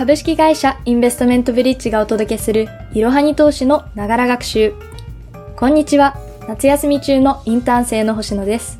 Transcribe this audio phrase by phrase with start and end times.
[0.00, 4.72] 株式会社インベストメントブリッジがお届けするいろはに投資のながら学習。
[5.56, 6.16] こんにちは。
[6.48, 8.78] 夏休み中のインターン生の星野です。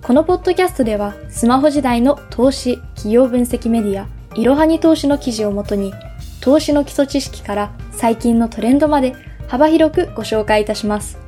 [0.00, 5.92] このポッドキャストではスマホ時代の投資、企業分析メディア、いろはに投資の記事をもとに
[6.40, 9.14] 投資の基礎知識から最近のトレンドまで
[9.46, 11.18] 幅広くご紹介いたします。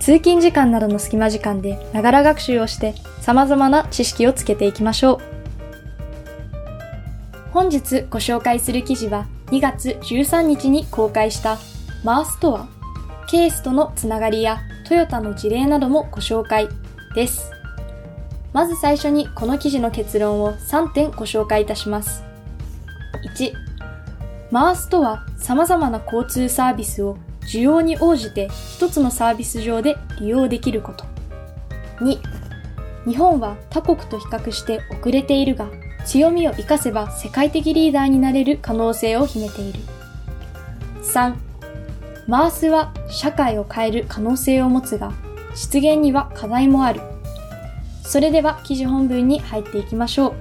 [0.00, 5.41] 通勤時間などの隙間時間でながら学習をして様々な知識をつけていきましょう。
[7.52, 11.58] 本日ご紹介する記事は2月13日に公開した
[12.02, 12.66] マーストア、
[13.28, 16.66] ケースとのつながりやトヨタの事例などもご紹介
[17.14, 17.52] です。
[18.54, 22.24] まず最初にこの記事の結論を3点ご紹介いたします。
[23.36, 23.52] 1、
[24.50, 31.04] マースとは様々な交通サービスを需要に応じて一つのサービス上で利用できること。
[32.02, 32.18] 2、
[33.06, 35.66] 日本は他国と比較して遅れているが
[36.04, 39.80] 強みを活かせば世界的リーダーになれる可能性を秘めている。
[41.02, 41.34] 3.
[42.26, 45.12] マースは社会を変える可能性を持つが、
[45.54, 47.00] 実現には課題もある。
[48.02, 50.34] それでは記事本文に入っていきましょ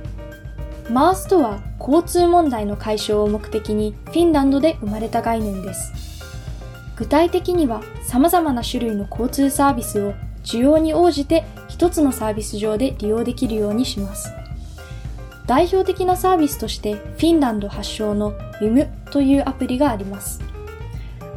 [0.90, 0.92] う。
[0.92, 5.94] マースとは交通問題の解消を目的にフィンランドで生まれた概念です。
[6.96, 14.41] 具体的には様々な種類の交通サービスを需要に応じて一つのサービス上で利用できるようにします。
[15.52, 20.42] 代表的なサービスとしてフィンランド発祥の WIM というアプリがあります。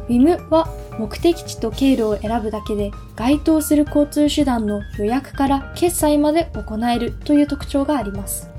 [0.07, 8.49] WIM は目的地と経路を選ぶだけで該当する交通手段の予約から決済まで行えるという特徴があります。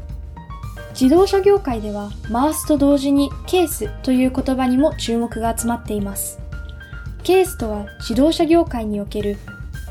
[0.91, 6.39] 自動車業界ではマースと同時にケースという言葉にも注目が集まっています。
[7.23, 9.39] ケースとは自動車業界における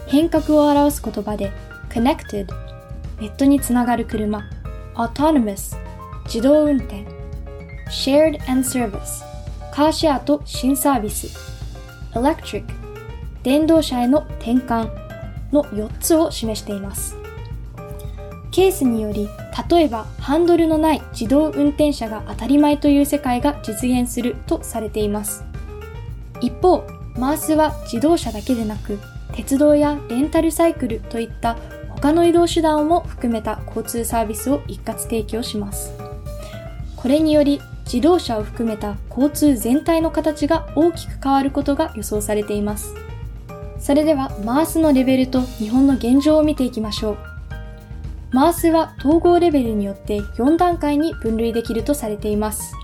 [0.06, 1.52] 変革を表す言葉で
[1.90, 2.46] connected
[3.20, 4.48] ネットにつながる車
[4.96, 5.78] autonomous
[6.26, 7.06] 自動運転
[7.90, 9.24] shared and service
[9.72, 11.28] カーシェアと新サービス
[12.14, 12.64] electric
[13.44, 14.90] 電動車への転換
[15.52, 17.16] の4つを示しています。
[18.52, 19.28] ケースにより、
[19.69, 25.44] 例えばハンドルのない自動運転車が当たり前という世界が実現するとされています。
[26.42, 26.88] 一方、
[27.18, 28.98] マースは自動車だけでなく、
[29.34, 31.58] 鉄道やレンタルサイクルといった
[32.06, 35.92] 他の移動手段も含めた交通サービスを一括提供します。
[36.96, 42.94] これにより自動車を含めた交通全体の形が大きく変わることが予想されています。
[43.80, 47.18] それではマースのレベルと日本の現状を見ていきましょう。
[48.32, 52.76] マースは統合レベルによって4段階に分類できるとされています。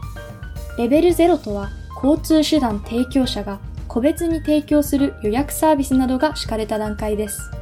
[0.79, 1.69] レベル0とは
[2.03, 7.60] 交通手段提供者が個別に提供する予約サービスなどが敷かれた段階です。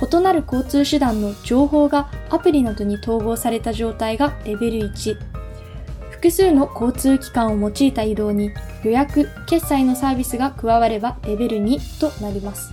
[0.00, 5.16] 異なる交通手段の情報がアプリなどに統合された状態がレベル1。
[6.10, 8.50] 複数の交通機関を用いた移動に
[8.84, 12.72] 予約、決済のサービスが加わればレベル2となります。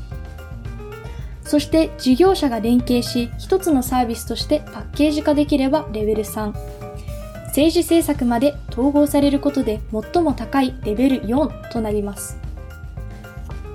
[1.43, 6.53] そして事業者が連携し一つのサービスとしてパッケージ化できればレベル3。
[7.45, 9.79] 政治政策まで統合されることで
[10.13, 12.37] 最も高いレベル4となります。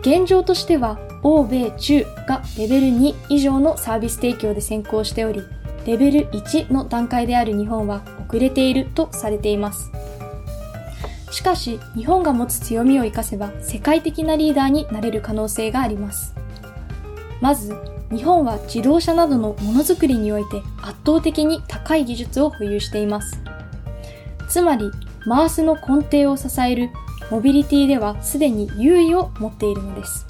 [0.03, 5.43] 現状としては欧米中がレベル2以上のサービス提供で先行しており、
[5.87, 9.91] レベル1の段階である日本は遅れているとされています。
[11.31, 16.35] しかし、日本が持つ強みを活かせば世界的なリーダーになれる可能性があります。
[17.41, 17.75] まず、
[18.11, 23.41] 日本は自動車などのものづくりにおいて圧倒的に高い技術を保有しています。
[24.49, 24.91] つまり、
[25.25, 26.91] マースの根底を支える
[27.31, 30.27] モビリティではすでに優位を持っているのです。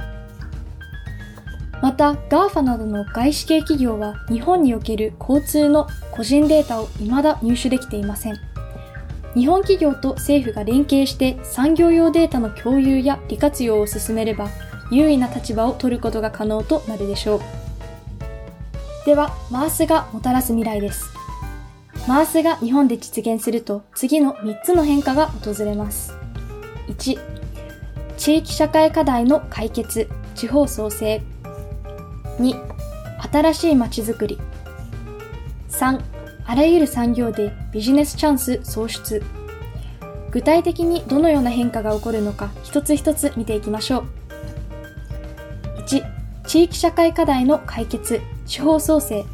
[1.82, 8.36] また GAFA などの外資系企業は日本における交通の個人データを未だ入手できていません。
[9.34, 14.48] 日本企業と政府が連携して産業用データの共有や利活用を進めれば
[14.92, 17.40] 優位な立場を取ることが可能となるでしょう。
[19.04, 21.10] では、マースがもたらす未来です。
[22.06, 26.14] マースが日本で実現すると次の3つの変化が訪れます。
[26.88, 27.18] 1、
[28.16, 31.22] 地域社会課題の解決、地方創生。
[32.42, 32.60] 2、
[33.32, 34.38] 新しい街づくり。
[35.70, 36.00] 3、
[36.44, 39.22] あらゆる産業でビジネスチャンス創出。
[40.32, 44.04] 具体的にどのような変化が起こるのか一つ一つ見ていきましょう。
[45.82, 46.04] 1、
[46.44, 49.24] 地域社会課題の解決、地方創生。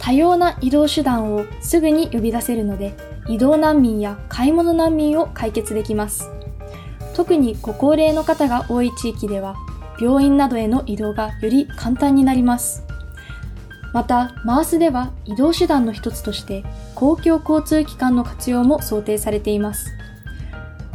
[0.00, 2.96] 多様な移動手段をすぐに呼び出せるので、
[3.28, 6.28] 移動難民や買い物難民を解決できます。
[7.14, 9.54] 特にご高齢の方が多い地域では、
[10.00, 12.84] 病院などへの移動がより簡単になります。
[13.92, 16.64] また、マースでは移動手段の一つとして
[16.94, 19.90] 公共交通機関の活用も想定されています。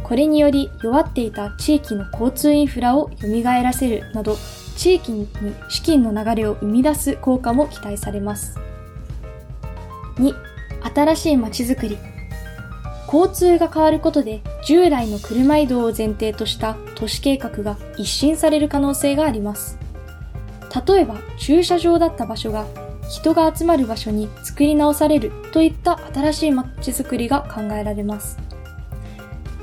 [0.02, 4.36] これにより弱っていた地域の交通インフラを蘇らせるなど、
[4.76, 5.28] 地域に
[5.68, 8.58] 資金の流れを生み出す効果も期待されます。
[10.16, 10.34] 2、
[10.94, 12.11] 新しい街づくり。
[13.12, 19.78] 交通が変わることで従来の車移動を前提とした都市計画が一新される可能性があります。
[20.86, 22.64] 例えば駐車場だった場所が
[23.10, 28.38] 人が集まる場所に作り直されるといった新しい街づくりが考えられます。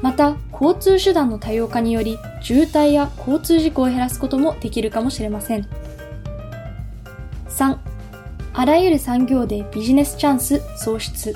[0.03, 5.67] また、交通手段の多様化により渋滞や交通事故を減らすこともできるかもしれません。
[7.49, 7.77] 3.
[8.53, 11.35] あらゆる産業でビジネスチャンス創出。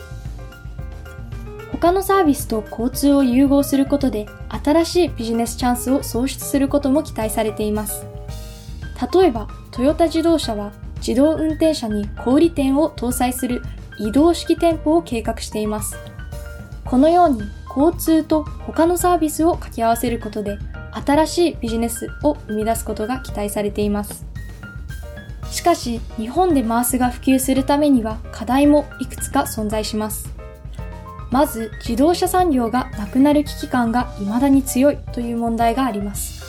[1.83, 4.25] 他のサービスと交通を融合することで
[4.63, 8.06] 新しいビジネスチャンスを創出することも期待されています。
[9.13, 10.71] 例えば、トヨタ自動車は
[11.06, 13.63] 自動運転車に小売店を搭載する
[14.00, 15.97] 移動式店舗を計画しています。
[16.85, 20.59] このように交通と他のサービスを掛け合わせることで
[21.06, 24.25] 新しいビジネスを生み出すことが期待されています。
[25.51, 30.32] しかし、日本でマースが普及するためには課題もいくつか存在します。
[31.33, 36.44] まず、自動車産業がなくなる危機感が未だに強いという問題があります。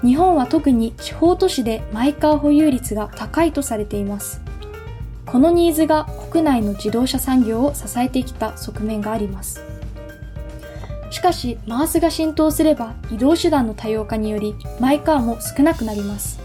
[0.00, 4.40] 日本は特に地方都市でマイカー保有率が高いとされています。
[5.26, 9.60] このニーズが国内の自動車産業を支えてきた側面があります。
[11.10, 16.40] しかし、マースが浸透すれば移動手段の多様化によりマイカーも少なくなります。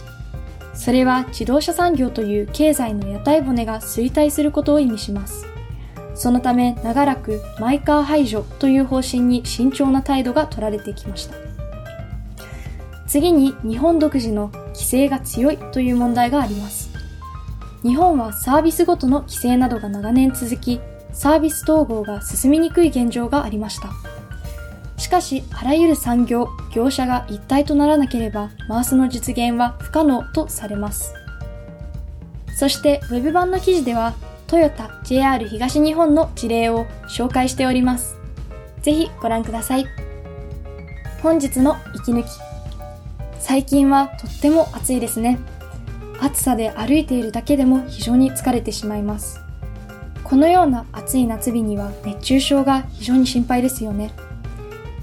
[0.73, 5.50] それは自動車産業という経済の屋台骨が衰退することを意味します。
[6.21, 11.35] そのため長らくマイカー排除という方針に慎重な態度が取られてきました。
[13.07, 16.91] 次に日本独自の規制が強いという問題があります。
[17.81, 20.79] 日本はサービスごとの規制などが長年続き、
[21.11, 23.89] サービス統合が進みにくい現状がありました。
[24.97, 31.15] しかし、あらゆる産業、業者が一体とならなければ、マースの実現は不可能とされます。
[32.55, 34.13] そして、ウェブ版の記事では、
[34.51, 38.17] トヨタ、JR 東日本の事例を紹介しております。
[38.81, 39.85] ぜひご覧ください。
[41.23, 42.27] 本日の息抜き。
[43.39, 45.39] 最近はとっても暑いですね。
[46.19, 49.39] 暑さで歩いているだけでも非常に疲れてしまいます。
[50.21, 54.11] このような暑い夏日には熱中症が非常に心配ですよね。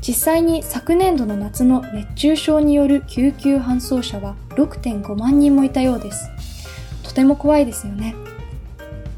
[0.07, 6.29] 実際に昨年度の夏の熱中症による救急搬送者は6.5万人もいたようです。
[7.03, 8.15] とても怖いですよね。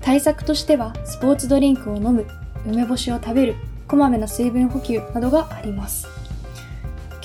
[0.02, 2.26] 対策としてはスポーツドリンクを飲む、
[2.67, 3.55] 梅干しを食べる、
[3.87, 6.08] こまめな水分補給などがあります。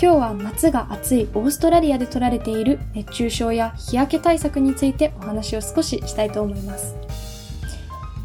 [0.01, 6.95] 今日は夏が暑いオーストラリアで取られている熱中症や日焼け対策についてお話を少ししたいと思います。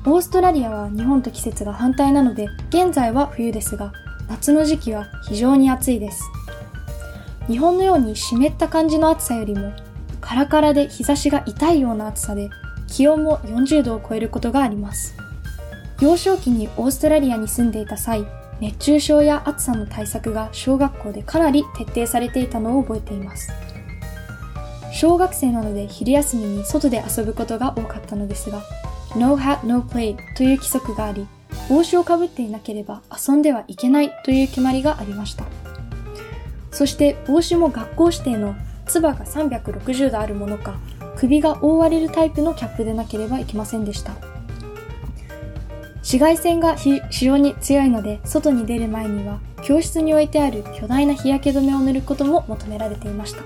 [0.05, 3.93] オーストラリアは日本と季節が反対なので現在は冬ですが
[4.31, 6.23] 夏の時期は非常に暑いです。
[7.49, 9.73] 日本のように湿った感じの暑さよりも、
[10.20, 12.49] カラカラで日差しが痛いような暑さで、
[12.90, 15.16] 気温も40度を超えることがあります。
[16.00, 18.26] 幼少期にオーストラリアに住んでいた際、
[18.60, 23.50] 熱中症や暑さの対策が小学校でかなり徹底されていたのを覚えています。
[24.92, 28.60] 小学生なので昼休みに外で遊ぶことが多かったのですが、
[29.16, 31.26] No hat, no play という規則があり、
[31.69, 35.44] 帽子をかぶっていなければ遊んではいけないという決まりがありました。
[36.73, 38.54] そして帽子も学校指定の
[38.87, 40.75] つばが360度あるものか、
[41.20, 44.14] 首が覆われるタイプのキャップでなければいけませんでした。
[45.96, 53.42] 紫外線が非常に強いので、外に出る前には教室に置いてある巨大な日焼け止めを塗ることも求められていました。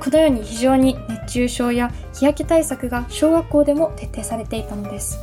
[0.00, 5.20] このように非常に熱中症や日焼け対策が小学校でも徹底されていたのです。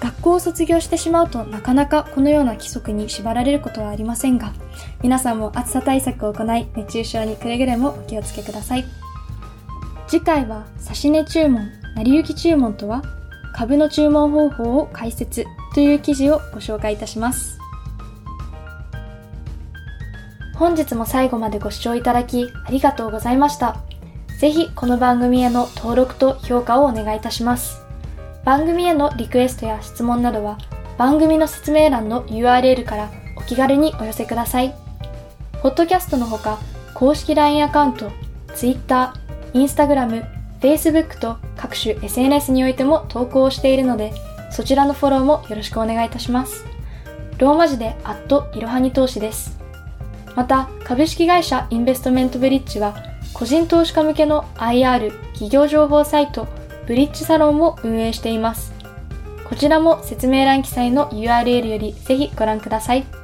[0.00, 4.52] 学校を卒業してしまうとなかなかこのような規則に縛られることはありませんが、
[5.00, 9.01] 皆さんも暑さ対策を行い、熱中症にくれぐれもお気をつけください。
[10.12, 13.00] 次回は、指値注文、成り行き注文とは、
[13.54, 17.58] 株の注文方法を解説という記事をご紹介いたします。
[20.54, 23.78] 本日も最後までご視聴いただきありがとうございました。
[24.38, 27.80] ぜひこの番組への登録と評価をお願いいたします。
[28.44, 30.58] 番組へのリクエストや質問などは
[30.98, 34.74] 番組の説明欄の URL からお気軽にお寄せください。
[35.62, 36.58] ポッドキャストのほか、
[36.92, 38.10] 公式 LINE アカウント、
[38.54, 39.14] Twitter、
[39.54, 40.24] Instagram、
[40.60, 44.12] Facebook と各種 SNS においても投稿をしているので、
[44.50, 46.64] そちらのフォローもよろしくお願いいたします。
[47.38, 49.58] ローマ字でアットいろはに投資です。
[50.36, 52.94] また、株式会社インベストメントブリッジは、
[53.34, 56.46] 個人投資家向けの IR 企業情報サイト
[56.86, 58.72] ブリッジサロンを運営しています。
[59.48, 63.21] こちらも説明欄記載の URL よりぜひご覧ください。